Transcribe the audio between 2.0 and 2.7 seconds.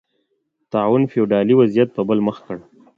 بل مخ کړ